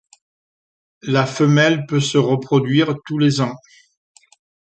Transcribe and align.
La 1.03 1.27
femelle 1.27 1.85
peut 1.85 1.99
se 1.99 2.17
reproduire 2.17 2.95
tous 3.05 3.19
les 3.19 3.39
ans. 3.39 3.53